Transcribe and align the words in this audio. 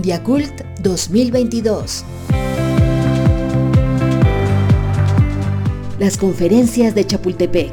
Mundiacult 0.00 0.62
2022. 0.80 2.06
Las 5.98 6.16
conferencias 6.16 6.94
de 6.94 7.06
Chapultepec. 7.06 7.70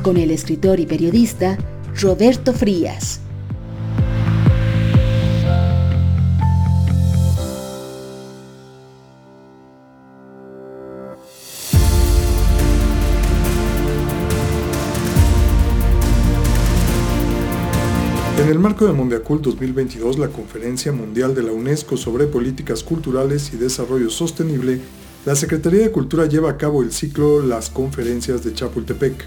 Con 0.00 0.16
el 0.16 0.30
escritor 0.30 0.80
y 0.80 0.86
periodista 0.86 1.58
Roberto 2.00 2.54
Frías. 2.54 3.20
En 18.36 18.48
el 18.48 18.58
marco 18.58 18.84
de 18.84 18.92
Mundiacult 18.92 19.42
2022, 19.42 20.18
la 20.18 20.28
Conferencia 20.28 20.90
Mundial 20.90 21.36
de 21.36 21.44
la 21.44 21.52
UNESCO 21.52 21.96
sobre 21.96 22.26
Políticas 22.26 22.82
Culturales 22.82 23.52
y 23.54 23.56
Desarrollo 23.56 24.10
Sostenible, 24.10 24.80
la 25.24 25.36
Secretaría 25.36 25.82
de 25.82 25.92
Cultura 25.92 26.26
lleva 26.26 26.50
a 26.50 26.56
cabo 26.56 26.82
el 26.82 26.92
ciclo 26.92 27.42
Las 27.42 27.70
Conferencias 27.70 28.42
de 28.42 28.52
Chapultepec, 28.52 29.24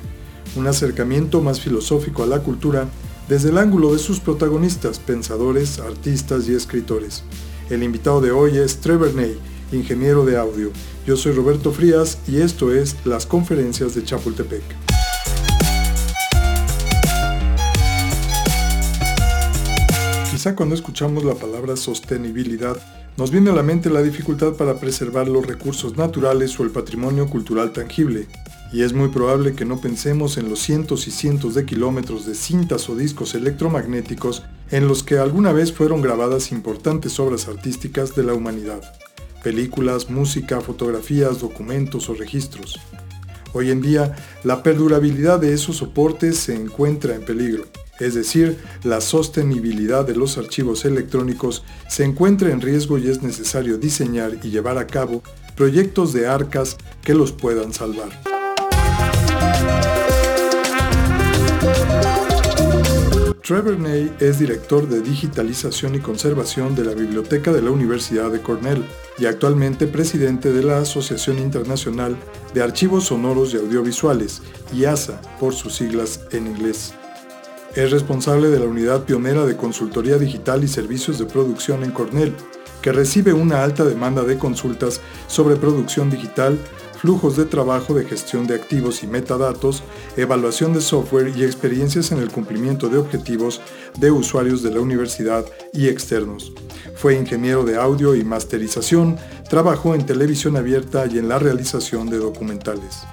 un 0.58 0.68
acercamiento 0.68 1.42
más 1.42 1.62
filosófico 1.62 2.22
a 2.22 2.28
la 2.28 2.40
cultura 2.40 2.90
desde 3.30 3.50
el 3.50 3.58
ángulo 3.58 3.94
de 3.94 4.00
sus 4.00 4.20
protagonistas, 4.20 5.00
pensadores, 5.00 5.80
artistas 5.80 6.48
y 6.50 6.54
escritores. 6.54 7.24
El 7.70 7.84
invitado 7.84 8.20
de 8.20 8.32
hoy 8.32 8.58
es 8.58 8.78
Trevor 8.82 9.16
Ney, 9.16 9.40
ingeniero 9.72 10.26
de 10.26 10.38
audio. 10.38 10.70
Yo 11.06 11.16
soy 11.16 11.32
Roberto 11.32 11.72
Frías 11.72 12.20
y 12.28 12.42
esto 12.42 12.74
es 12.74 12.98
Las 13.06 13.26
Conferencias 13.26 13.96
de 13.96 14.04
Chapultepec. 14.04 14.87
Quizá 20.38 20.56
cuando 20.56 20.76
escuchamos 20.76 21.24
la 21.24 21.34
palabra 21.34 21.76
sostenibilidad, 21.76 22.78
nos 23.18 23.32
viene 23.32 23.50
a 23.50 23.54
la 23.54 23.64
mente 23.64 23.90
la 23.90 24.04
dificultad 24.04 24.54
para 24.54 24.80
preservar 24.80 25.28
los 25.28 25.44
recursos 25.44 25.98
naturales 25.98 26.60
o 26.60 26.64
el 26.64 26.70
patrimonio 26.70 27.28
cultural 27.28 27.74
tangible, 27.74 28.28
y 28.72 28.84
es 28.84 28.94
muy 28.94 29.08
probable 29.08 29.56
que 29.56 29.66
no 29.66 29.82
pensemos 29.82 30.38
en 30.38 30.48
los 30.48 30.60
cientos 30.60 31.08
y 31.08 31.12
cientos 31.12 31.56
de 31.56 31.66
kilómetros 31.66 32.28
de 32.28 32.36
cintas 32.36 32.88
o 32.88 32.96
discos 32.96 33.34
electromagnéticos 33.34 34.44
en 34.70 34.88
los 34.88 35.02
que 35.02 35.18
alguna 35.18 35.54
vez 35.54 35.74
fueron 35.74 36.04
grabadas 36.04 36.52
importantes 36.52 37.20
obras 37.20 37.48
artísticas 37.48 38.16
de 38.16 38.22
la 38.22 38.36
humanidad, 38.36 38.84
películas, 39.42 40.12
música, 40.12 40.62
fotografías, 40.62 41.40
documentos 41.40 42.10
o 42.10 42.14
registros. 42.14 42.80
Hoy 43.54 43.72
en 43.72 43.82
día, 43.82 44.16
la 44.44 44.62
perdurabilidad 44.62 45.40
de 45.40 45.56
esos 45.56 45.78
soportes 45.78 46.38
se 46.38 46.54
encuentra 46.54 47.16
en 47.16 47.26
peligro 47.26 47.66
es 48.00 48.14
decir, 48.14 48.58
la 48.84 49.02
sostenibilidad 49.02 50.06
de 50.06 50.16
los 50.16 50.38
archivos 50.38 50.86
electrónicos, 50.86 51.64
se 51.90 52.04
encuentra 52.04 52.52
en 52.52 52.62
riesgo 52.62 52.98
y 52.98 53.08
es 53.10 53.22
necesario 53.22 53.78
diseñar 53.78 54.38
y 54.44 54.50
llevar 54.50 54.78
a 54.78 54.88
cabo 54.88 55.24
proyectos 55.56 56.14
de 56.14 56.28
arcas 56.28 56.78
que 57.04 57.14
los 57.14 57.32
puedan 57.32 57.74
salvar. 57.74 58.10
Trevor 63.48 63.80
Ney 63.80 64.14
es 64.20 64.40
director 64.40 64.90
de 64.90 65.02
digitalización 65.02 65.96
y 65.96 66.00
conservación 66.00 66.76
de 66.76 66.84
la 66.84 66.94
Biblioteca 66.94 67.54
de 67.54 67.62
la 67.62 67.72
Universidad 67.72 68.30
de 68.30 68.42
Cornell 68.42 68.84
y 69.18 69.26
actualmente 69.26 69.88
presidente 69.88 70.52
de 70.52 70.64
la 70.64 70.80
Asociación 70.80 71.40
Internacional 71.40 72.18
de 72.54 72.62
Archivos 72.62 73.06
Sonoros 73.06 73.54
y 73.54 73.58
Audiovisuales, 73.58 74.42
IASA 74.74 75.22
por 75.40 75.54
sus 75.54 75.76
siglas 75.76 76.20
en 76.34 76.48
inglés. 76.48 76.94
Es 77.78 77.92
responsable 77.92 78.50
de 78.50 78.60
la 78.60 78.66
unidad 78.66 79.04
pionera 79.04 79.46
de 79.46 79.56
consultoría 79.56 80.18
digital 80.18 80.64
y 80.64 80.68
servicios 80.68 81.20
de 81.20 81.26
producción 81.26 81.84
en 81.84 81.92
Cornell, 81.92 82.34
que 82.82 82.92
recibe 82.92 83.34
una 83.34 83.64
alta 83.64 83.86
demanda 83.86 84.24
de 84.24 84.40
consultas 84.40 85.00
sobre 85.28 85.58
producción 85.58 86.10
digital, 86.10 86.58
flujos 87.00 87.38
de 87.38 87.46
trabajo 87.46 87.94
de 87.94 88.04
gestión 88.04 88.48
de 88.48 88.56
activos 88.56 89.04
y 89.04 89.08
metadatos, 89.08 89.84
evaluación 90.16 90.74
de 90.74 90.82
software 90.82 91.32
y 91.38 91.44
experiencias 91.44 92.12
en 92.12 92.18
el 92.18 92.32
cumplimiento 92.32 92.90
de 92.90 92.98
objetivos 92.98 93.62
de 94.00 94.10
usuarios 94.10 94.64
de 94.64 94.72
la 94.72 94.82
universidad 94.82 95.46
y 95.72 95.88
externos. 95.88 96.54
Fue 96.96 97.14
ingeniero 97.14 97.64
de 97.64 97.78
audio 97.78 98.16
y 98.16 98.24
masterización, 98.24 99.18
trabajó 99.52 99.94
en 99.94 100.04
televisión 100.04 100.58
abierta 100.58 101.06
y 101.06 101.20
en 101.20 101.30
la 101.30 101.38
realización 101.38 102.10
de 102.10 102.18
documentales. 102.18 103.04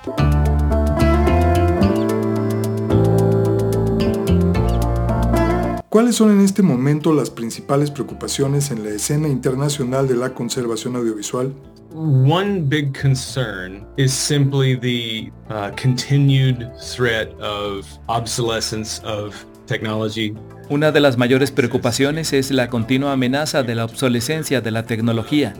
¿Cuáles 5.94 6.16
son 6.16 6.32
en 6.32 6.40
este 6.40 6.60
momento 6.60 7.12
las 7.12 7.30
principales 7.30 7.88
preocupaciones 7.92 8.72
en 8.72 8.82
la 8.82 8.90
escena 8.90 9.28
internacional 9.28 10.08
de 10.08 10.16
la 10.16 10.34
conservación 10.34 10.96
audiovisual? 10.96 11.54
One 11.94 12.62
big 12.62 12.92
concern 13.00 13.86
is 13.96 14.12
simply 14.12 14.76
the 14.76 15.30
uh, 15.50 15.70
continued 15.80 16.68
threat 16.96 17.28
of 17.40 17.86
obsolescence 18.08 19.00
of 19.06 19.36
technology. 19.66 20.34
Una 20.68 20.90
de 20.90 20.98
las 20.98 21.16
mayores 21.16 21.52
preocupaciones 21.52 22.32
es 22.32 22.50
la 22.50 22.68
continua 22.70 23.12
amenaza 23.12 23.62
de 23.62 23.76
la 23.76 23.84
obsolescencia 23.84 24.60
de 24.60 24.72
la 24.72 24.86
tecnología, 24.86 25.54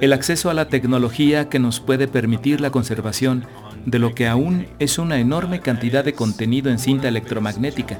el 0.00 0.12
acceso 0.12 0.50
a 0.50 0.54
la 0.54 0.68
tecnología 0.68 1.48
que 1.48 1.58
nos 1.58 1.80
puede 1.80 2.06
permitir 2.06 2.60
la 2.60 2.70
conservación 2.70 3.44
de 3.86 3.98
lo 3.98 4.14
que 4.14 4.28
aún 4.28 4.68
es 4.78 5.00
una 5.00 5.18
enorme 5.18 5.58
cantidad 5.58 6.04
de 6.04 6.12
contenido 6.12 6.70
en 6.70 6.78
cinta 6.78 7.08
electromagnética 7.08 7.98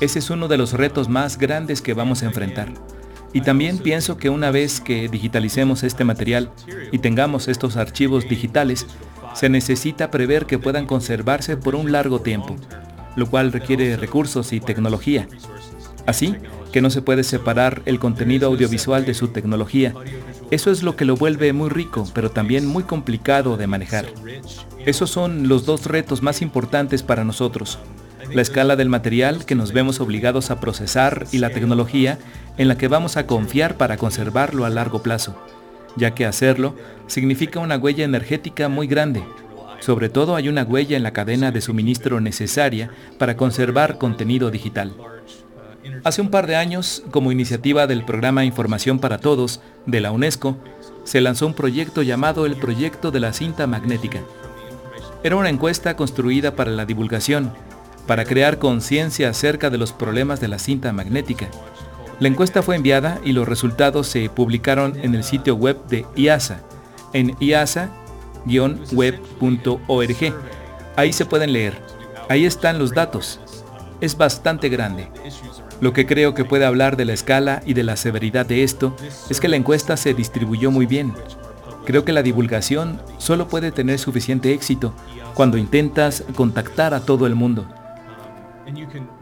ese 0.00 0.18
es 0.18 0.30
uno 0.30 0.48
de 0.48 0.58
los 0.58 0.72
retos 0.72 1.08
más 1.08 1.38
grandes 1.38 1.80
que 1.80 1.94
vamos 1.94 2.22
a 2.22 2.26
enfrentar. 2.26 2.72
Y 3.32 3.40
también 3.40 3.78
pienso 3.78 4.16
que 4.16 4.30
una 4.30 4.50
vez 4.50 4.80
que 4.80 5.08
digitalicemos 5.08 5.82
este 5.82 6.04
material 6.04 6.50
y 6.92 6.98
tengamos 6.98 7.48
estos 7.48 7.76
archivos 7.76 8.28
digitales, 8.28 8.86
se 9.34 9.48
necesita 9.48 10.10
prever 10.10 10.46
que 10.46 10.58
puedan 10.58 10.86
conservarse 10.86 11.56
por 11.56 11.74
un 11.74 11.90
largo 11.90 12.20
tiempo, 12.20 12.56
lo 13.16 13.28
cual 13.28 13.52
requiere 13.52 13.96
recursos 13.96 14.52
y 14.52 14.60
tecnología. 14.60 15.28
Así 16.06 16.36
que 16.72 16.80
no 16.80 16.90
se 16.90 17.02
puede 17.02 17.24
separar 17.24 17.82
el 17.86 17.98
contenido 17.98 18.48
audiovisual 18.48 19.04
de 19.04 19.14
su 19.14 19.28
tecnología. 19.28 19.94
Eso 20.50 20.70
es 20.70 20.82
lo 20.82 20.96
que 20.96 21.04
lo 21.04 21.16
vuelve 21.16 21.52
muy 21.52 21.70
rico, 21.70 22.06
pero 22.14 22.30
también 22.30 22.66
muy 22.66 22.84
complicado 22.84 23.56
de 23.56 23.66
manejar. 23.66 24.06
Esos 24.84 25.10
son 25.10 25.48
los 25.48 25.66
dos 25.66 25.86
retos 25.86 26.22
más 26.22 26.42
importantes 26.42 27.02
para 27.02 27.24
nosotros 27.24 27.78
la 28.32 28.42
escala 28.42 28.76
del 28.76 28.88
material 28.88 29.44
que 29.44 29.54
nos 29.54 29.72
vemos 29.72 30.00
obligados 30.00 30.50
a 30.50 30.60
procesar 30.60 31.26
y 31.32 31.38
la 31.38 31.50
tecnología 31.50 32.18
en 32.56 32.68
la 32.68 32.78
que 32.78 32.88
vamos 32.88 33.16
a 33.16 33.26
confiar 33.26 33.76
para 33.76 33.96
conservarlo 33.96 34.64
a 34.64 34.70
largo 34.70 35.02
plazo, 35.02 35.36
ya 35.96 36.12
que 36.12 36.26
hacerlo 36.26 36.74
significa 37.06 37.60
una 37.60 37.76
huella 37.76 38.04
energética 38.04 38.68
muy 38.68 38.86
grande. 38.86 39.24
Sobre 39.80 40.08
todo 40.08 40.36
hay 40.36 40.48
una 40.48 40.62
huella 40.62 40.96
en 40.96 41.02
la 41.02 41.12
cadena 41.12 41.50
de 41.50 41.60
suministro 41.60 42.20
necesaria 42.20 42.90
para 43.18 43.36
conservar 43.36 43.98
contenido 43.98 44.50
digital. 44.50 44.94
Hace 46.04 46.22
un 46.22 46.30
par 46.30 46.46
de 46.46 46.56
años, 46.56 47.02
como 47.10 47.32
iniciativa 47.32 47.86
del 47.86 48.04
programa 48.04 48.44
Información 48.44 48.98
para 48.98 49.18
Todos 49.18 49.60
de 49.84 50.00
la 50.00 50.12
UNESCO, 50.12 50.56
se 51.04 51.20
lanzó 51.20 51.46
un 51.46 51.54
proyecto 51.54 52.02
llamado 52.02 52.46
el 52.46 52.56
Proyecto 52.56 53.10
de 53.10 53.20
la 53.20 53.34
Cinta 53.34 53.66
Magnética. 53.66 54.20
Era 55.22 55.36
una 55.36 55.50
encuesta 55.50 55.96
construida 55.96 56.56
para 56.56 56.70
la 56.70 56.86
divulgación 56.86 57.52
para 58.06 58.24
crear 58.24 58.58
conciencia 58.58 59.30
acerca 59.30 59.70
de 59.70 59.78
los 59.78 59.92
problemas 59.92 60.40
de 60.40 60.48
la 60.48 60.58
cinta 60.58 60.92
magnética. 60.92 61.48
La 62.20 62.28
encuesta 62.28 62.62
fue 62.62 62.76
enviada 62.76 63.20
y 63.24 63.32
los 63.32 63.48
resultados 63.48 64.06
se 64.06 64.30
publicaron 64.30 64.96
en 65.02 65.14
el 65.14 65.24
sitio 65.24 65.56
web 65.56 65.84
de 65.88 66.06
IASA, 66.14 66.60
en 67.12 67.36
iasa-web.org. 67.40 67.94
Ahí 70.96 71.12
se 71.12 71.26
pueden 71.26 71.52
leer. 71.52 71.80
Ahí 72.28 72.46
están 72.46 72.78
los 72.78 72.92
datos. 72.92 73.40
Es 74.00 74.16
bastante 74.16 74.68
grande. 74.68 75.08
Lo 75.80 75.92
que 75.92 76.06
creo 76.06 76.34
que 76.34 76.44
puede 76.44 76.64
hablar 76.64 76.96
de 76.96 77.04
la 77.04 77.12
escala 77.14 77.62
y 77.66 77.74
de 77.74 77.82
la 77.82 77.96
severidad 77.96 78.46
de 78.46 78.62
esto 78.62 78.96
es 79.28 79.40
que 79.40 79.48
la 79.48 79.56
encuesta 79.56 79.96
se 79.96 80.14
distribuyó 80.14 80.70
muy 80.70 80.86
bien. 80.86 81.12
Creo 81.84 82.04
que 82.04 82.12
la 82.12 82.22
divulgación 82.22 83.00
solo 83.18 83.48
puede 83.48 83.72
tener 83.72 83.98
suficiente 83.98 84.52
éxito 84.52 84.94
cuando 85.34 85.58
intentas 85.58 86.24
contactar 86.34 86.94
a 86.94 87.00
todo 87.00 87.26
el 87.26 87.34
mundo. 87.34 87.66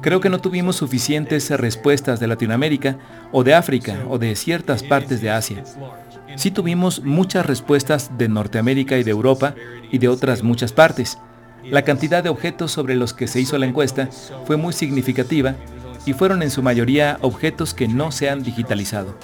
Creo 0.00 0.20
que 0.20 0.28
no 0.28 0.40
tuvimos 0.40 0.76
suficientes 0.76 1.50
respuestas 1.50 2.20
de 2.20 2.26
Latinoamérica 2.26 2.98
o 3.32 3.44
de 3.44 3.54
África 3.54 3.98
o 4.08 4.18
de 4.18 4.34
ciertas 4.36 4.82
partes 4.82 5.20
de 5.20 5.30
Asia. 5.30 5.64
Sí 6.36 6.50
tuvimos 6.50 7.02
muchas 7.02 7.44
respuestas 7.44 8.16
de 8.16 8.28
Norteamérica 8.28 8.98
y 8.98 9.04
de 9.04 9.10
Europa 9.10 9.54
y 9.90 9.98
de 9.98 10.08
otras 10.08 10.42
muchas 10.42 10.72
partes. 10.72 11.18
La 11.64 11.82
cantidad 11.82 12.22
de 12.22 12.30
objetos 12.30 12.72
sobre 12.72 12.96
los 12.96 13.14
que 13.14 13.28
se 13.28 13.40
hizo 13.40 13.58
la 13.58 13.66
encuesta 13.66 14.08
fue 14.46 14.56
muy 14.56 14.72
significativa 14.72 15.54
y 16.06 16.12
fueron 16.12 16.42
en 16.42 16.50
su 16.50 16.62
mayoría 16.62 17.18
objetos 17.20 17.74
que 17.74 17.88
no 17.88 18.10
se 18.10 18.28
han 18.28 18.42
digitalizado. 18.42 19.16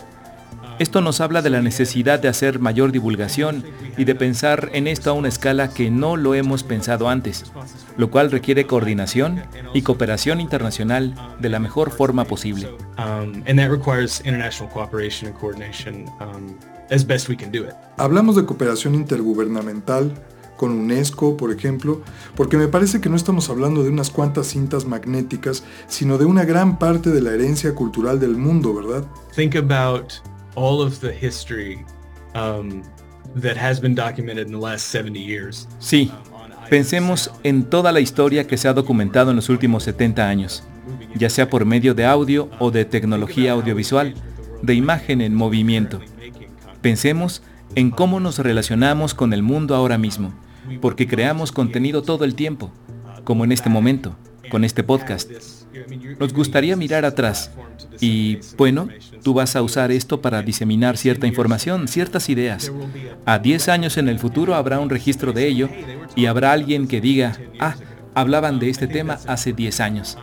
Esto 0.79 1.01
nos 1.01 1.21
habla 1.21 1.43
de 1.43 1.51
la 1.51 1.61
necesidad 1.61 2.21
de 2.21 2.29
hacer 2.29 2.61
mayor 2.61 2.93
divulgación 2.93 3.65
y 3.97 4.05
de 4.05 4.15
pensar 4.15 4.71
en 4.73 4.87
esto 4.87 5.11
a 5.11 5.13
una 5.13 5.27
escala 5.27 5.71
que 5.71 5.91
no 5.91 6.17
lo 6.17 6.35
hemos 6.37 6.63
pensado 6.63 7.09
antes, 7.09 7.51
lo 7.99 8.11
cual 8.11 8.31
requiere 8.31 8.67
coordinación 8.67 9.43
y 9.75 9.83
cooperación 9.83 10.41
internacional 10.41 11.15
de 11.39 11.49
la 11.51 11.59
mejor 11.59 11.91
forma 11.91 12.25
posible. 12.25 12.71
Hablamos 17.97 18.37
de 18.37 18.47
cooperación 18.47 18.95
intergubernamental 18.95 20.15
con 20.57 20.73
UNESCO, 20.73 21.37
por 21.37 21.53
ejemplo, 21.53 22.03
porque 22.35 22.57
me 22.57 22.69
parece 22.69 23.01
que 23.01 23.09
no 23.09 23.17
estamos 23.17 23.51
hablando 23.51 23.83
de 23.83 23.91
unas 23.91 24.11
cuantas 24.11 24.49
cintas 24.49 24.85
magnéticas, 24.85 25.65
sino 25.87 26.19
de 26.19 26.25
una 26.25 26.45
gran 26.45 26.79
parte 26.79 27.11
de 27.11 27.21
la 27.21 27.33
herencia 27.33 27.75
cultural 27.75 28.19
del 28.21 28.37
mundo, 28.37 28.75
¿verdad? 28.75 29.05
Think 29.35 29.55
about 29.55 30.15
all 30.57 30.81
of 30.81 31.01
the 31.01 31.13
history 31.13 31.85
um, 32.35 32.83
that 33.41 33.57
has 33.57 33.81
been 33.81 33.95
documented 33.95 34.47
in 34.47 34.53
the 34.53 34.59
last 34.59 34.87
70 34.93 35.19
years. 35.21 35.69
Sí. 35.79 36.11
Pensemos 36.71 37.31
en 37.45 37.65
toda 37.65 37.93
la 37.93 38.01
historia 38.01 38.47
que 38.47 38.59
se 38.59 38.69
ha 38.69 38.75
documentado 38.75 39.31
en 39.31 39.37
los 39.37 39.49
últimos 39.49 39.85
70 39.85 40.29
años, 40.29 40.65
ya 41.15 41.31
sea 41.31 41.49
por 41.49 41.65
medio 41.65 41.95
de 41.95 42.05
audio 42.05 42.51
o 42.59 42.71
de 42.71 42.85
tecnología 42.85 43.53
audiovisual, 43.53 44.15
de 44.61 44.75
imagen 44.75 45.23
en 45.23 45.35
movimiento. 45.35 46.01
Pensemos 46.83 47.43
en 47.75 47.91
cómo 47.91 48.21
nos 48.21 48.39
relacionamos 48.39 49.15
con 49.15 49.33
el 49.33 49.43
mundo 49.43 49.75
ahora 49.75 49.97
mismo, 49.97 50.35
porque 50.83 51.07
creamos 51.07 51.53
contenido 51.53 52.03
todo 52.03 52.27
el 52.27 52.35
tiempo, 52.35 52.71
como 53.25 53.45
en 53.45 53.53
este 53.53 53.71
momento, 53.71 54.15
con 54.51 54.65
este 54.65 54.83
podcast. 54.83 55.31
Nos 56.19 56.33
gustaría 56.33 56.77
mirar 56.77 57.05
atrás 57.05 57.51
y, 58.01 58.39
bueno, 58.57 58.89
tú 59.23 59.35
vas 59.35 59.57
a 59.57 59.63
usar 59.63 59.91
esto 59.91 60.21
para 60.21 60.43
diseminar 60.43 60.97
cierta 60.97 61.27
información, 61.27 61.89
ciertas 61.89 62.29
ideas. 62.29 62.73
A 63.25 63.39
10 63.39 63.69
años 63.69 63.97
en 63.97 64.09
el 64.09 64.19
futuro 64.19 64.55
habrá 64.55 64.81
un 64.81 64.91
registro 64.91 65.33
de 65.33 65.47
ello 65.47 65.69
y 66.17 66.27
habrá 66.27 66.53
alguien 66.53 66.89
que 66.89 67.01
diga, 67.01 67.39
ah, 67.61 67.77
hablaban 68.15 68.59
de 68.59 68.71
este 68.71 68.87
tema 68.87 69.19
hace 69.27 69.53
10 69.53 69.81
años. 69.81 70.19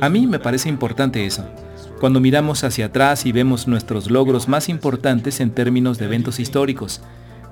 A 0.00 0.08
mí 0.08 0.26
me 0.26 0.38
parece 0.38 0.68
importante 0.68 1.26
eso. 1.26 1.44
Cuando 2.00 2.20
miramos 2.20 2.64
hacia 2.64 2.86
atrás 2.86 3.26
y 3.26 3.32
vemos 3.32 3.68
nuestros 3.68 4.10
logros 4.10 4.48
más 4.48 4.68
importantes 4.68 5.40
en 5.40 5.50
términos 5.50 5.98
de 5.98 6.06
eventos 6.06 6.40
históricos, 6.40 7.00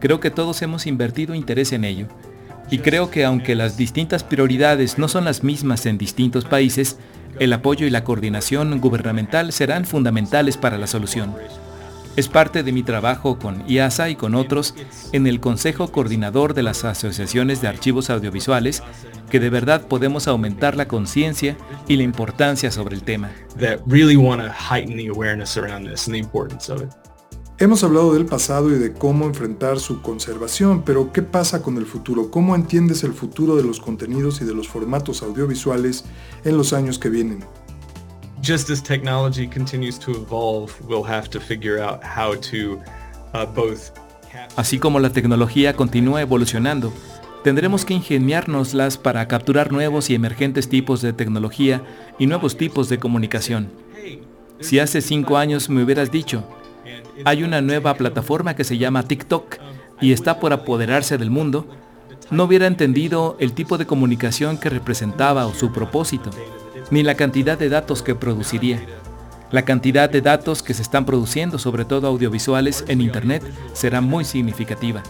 creo 0.00 0.20
que 0.20 0.30
todos 0.30 0.62
hemos 0.62 0.86
invertido 0.86 1.34
interés 1.34 1.72
en 1.72 1.84
ello 1.84 2.08
y 2.70 2.78
creo 2.78 3.10
que 3.10 3.24
aunque 3.24 3.54
las 3.54 3.76
distintas 3.76 4.24
prioridades 4.24 4.98
no 4.98 5.08
son 5.08 5.24
las 5.24 5.42
mismas 5.42 5.86
en 5.86 5.98
distintos 5.98 6.44
países, 6.44 6.98
el 7.38 7.52
apoyo 7.52 7.86
y 7.86 7.90
la 7.90 8.04
coordinación 8.04 8.80
gubernamental 8.80 9.52
serán 9.52 9.84
fundamentales 9.84 10.56
para 10.56 10.78
la 10.78 10.86
solución. 10.86 11.34
Es 12.16 12.28
parte 12.28 12.62
de 12.62 12.72
mi 12.72 12.82
trabajo 12.82 13.38
con 13.38 13.62
IASA 13.68 14.10
y 14.10 14.16
con 14.16 14.34
otros 14.34 14.74
en 15.12 15.26
el 15.26 15.40
Consejo 15.40 15.92
Coordinador 15.92 16.54
de 16.54 16.64
las 16.64 16.84
Asociaciones 16.84 17.62
de 17.62 17.68
Archivos 17.68 18.10
Audiovisuales 18.10 18.82
que 19.30 19.40
de 19.40 19.48
verdad 19.48 19.86
podemos 19.86 20.26
aumentar 20.26 20.76
la 20.76 20.88
conciencia 20.88 21.56
y 21.86 21.96
la 21.96 22.02
importancia 22.02 22.70
sobre 22.70 22.96
el 22.96 23.04
tema. 23.04 23.30
Hemos 27.62 27.84
hablado 27.84 28.14
del 28.14 28.24
pasado 28.24 28.74
y 28.74 28.78
de 28.78 28.94
cómo 28.94 29.26
enfrentar 29.26 29.80
su 29.80 30.00
conservación, 30.00 30.82
pero 30.82 31.12
¿qué 31.12 31.20
pasa 31.20 31.60
con 31.60 31.76
el 31.76 31.84
futuro? 31.84 32.30
¿Cómo 32.30 32.54
entiendes 32.54 33.04
el 33.04 33.12
futuro 33.12 33.54
de 33.54 33.62
los 33.62 33.78
contenidos 33.78 34.40
y 34.40 34.46
de 34.46 34.54
los 34.54 34.66
formatos 34.66 35.22
audiovisuales 35.22 36.06
en 36.46 36.56
los 36.56 36.72
años 36.72 36.98
que 36.98 37.10
vienen? 37.10 37.44
Just 38.42 38.70
as 38.70 38.82
technology 38.82 39.46
continues 39.46 39.98
to 39.98 40.12
evolve, 40.12 40.72
we'll 40.88 41.04
have 41.06 41.28
to 41.28 41.38
figure 41.38 41.78
out 41.84 42.00
how 42.02 42.34
to 42.34 42.80
uh, 43.34 43.44
both 43.54 43.92
Así 44.56 44.78
como 44.78 44.98
la 44.98 45.12
tecnología 45.12 45.76
continúa 45.76 46.22
evolucionando, 46.22 46.94
tendremos 47.44 47.84
que 47.84 47.92
ingeniárnoslas 47.92 48.96
para 48.96 49.28
capturar 49.28 49.70
nuevos 49.70 50.08
y 50.08 50.14
emergentes 50.14 50.70
tipos 50.70 51.02
de 51.02 51.12
tecnología 51.12 51.82
y 52.18 52.26
nuevos 52.26 52.56
tipos 52.56 52.88
de 52.88 52.98
comunicación. 52.98 53.70
Si 54.60 54.78
hace 54.78 55.02
cinco 55.02 55.36
años 55.36 55.68
me 55.68 55.82
hubieras 55.82 56.10
dicho, 56.10 56.44
hay 57.24 57.42
una 57.42 57.60
nueva 57.60 57.94
plataforma 57.94 58.54
que 58.54 58.64
se 58.64 58.78
llama 58.78 59.02
TikTok 59.02 59.56
y 60.00 60.12
está 60.12 60.40
por 60.40 60.52
apoderarse 60.52 61.18
del 61.18 61.30
mundo, 61.30 61.66
no 62.30 62.44
hubiera 62.44 62.66
entendido 62.66 63.36
el 63.40 63.52
tipo 63.52 63.78
de 63.78 63.86
comunicación 63.86 64.56
que 64.58 64.70
representaba 64.70 65.46
o 65.46 65.54
su 65.54 65.72
propósito, 65.72 66.30
ni 66.90 67.02
la 67.02 67.14
cantidad 67.14 67.58
de 67.58 67.68
datos 67.68 68.02
que 68.02 68.14
produciría. 68.14 68.80
La 69.50 69.64
cantidad 69.64 70.08
de 70.08 70.20
datos 70.20 70.62
que 70.62 70.74
se 70.74 70.82
están 70.82 71.04
produciendo, 71.04 71.58
sobre 71.58 71.84
todo 71.84 72.06
audiovisuales, 72.06 72.84
en 72.86 73.00
Internet 73.00 73.42
será 73.72 74.00
muy 74.00 74.24
significativa. 74.24 75.02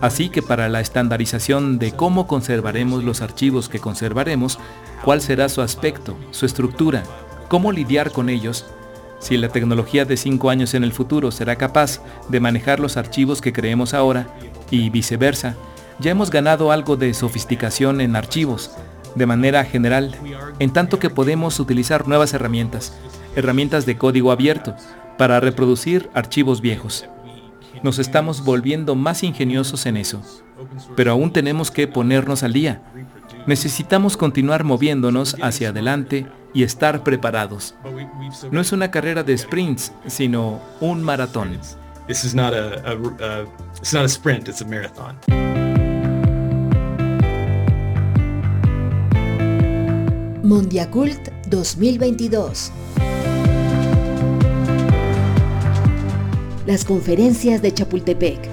Así 0.00 0.28
que 0.28 0.42
para 0.42 0.68
la 0.68 0.80
estandarización 0.80 1.78
de 1.78 1.92
cómo 1.92 2.26
conservaremos 2.26 3.04
los 3.04 3.22
archivos 3.22 3.68
que 3.68 3.78
conservaremos, 3.78 4.58
cuál 5.04 5.20
será 5.20 5.48
su 5.48 5.62
aspecto, 5.62 6.16
su 6.32 6.46
estructura, 6.46 7.04
cómo 7.48 7.70
lidiar 7.70 8.10
con 8.10 8.28
ellos, 8.28 8.66
si 9.18 9.36
la 9.36 9.48
tecnología 9.48 10.04
de 10.04 10.16
cinco 10.16 10.50
años 10.50 10.74
en 10.74 10.84
el 10.84 10.92
futuro 10.92 11.30
será 11.30 11.56
capaz 11.56 12.00
de 12.28 12.40
manejar 12.40 12.80
los 12.80 12.96
archivos 12.96 13.40
que 13.40 13.52
creemos 13.52 13.94
ahora 13.94 14.28
y 14.70 14.90
viceversa, 14.90 15.56
ya 15.98 16.10
hemos 16.10 16.30
ganado 16.30 16.72
algo 16.72 16.96
de 16.96 17.14
sofisticación 17.14 18.00
en 18.00 18.16
archivos, 18.16 18.70
de 19.14 19.26
manera 19.26 19.64
general, 19.64 20.14
en 20.58 20.72
tanto 20.72 20.98
que 20.98 21.10
podemos 21.10 21.58
utilizar 21.58 22.06
nuevas 22.06 22.34
herramientas, 22.34 22.96
herramientas 23.34 23.86
de 23.86 23.96
código 23.96 24.30
abierto, 24.30 24.76
para 25.16 25.40
reproducir 25.40 26.10
archivos 26.12 26.60
viejos. 26.60 27.06
Nos 27.82 27.98
estamos 27.98 28.44
volviendo 28.44 28.94
más 28.94 29.22
ingeniosos 29.22 29.86
en 29.86 29.96
eso, 29.96 30.20
pero 30.94 31.12
aún 31.12 31.32
tenemos 31.32 31.70
que 31.70 31.88
ponernos 31.88 32.42
al 32.42 32.52
día. 32.52 32.82
Necesitamos 33.46 34.16
continuar 34.16 34.64
moviéndonos 34.64 35.36
hacia 35.40 35.70
adelante 35.70 36.26
y 36.56 36.62
estar 36.62 37.04
preparados. 37.04 37.74
No 38.50 38.62
es 38.62 38.72
una 38.72 38.90
carrera 38.90 39.22
de 39.22 39.36
sprints, 39.36 39.92
sino 40.06 40.58
un 40.80 41.02
maratón. 41.02 41.60
Mondiacult 50.42 51.28
2022. 51.48 52.72
Las 56.66 56.86
conferencias 56.86 57.60
de 57.60 57.74
Chapultepec. 57.74 58.48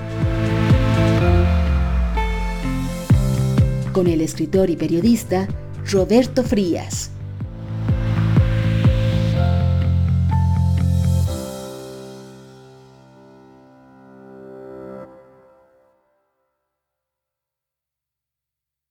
Con 3.94 4.08
el 4.08 4.20
escritor 4.20 4.70
y 4.70 4.76
periodista 4.76 5.48
Roberto 5.90 6.44
Frías. 6.44 7.13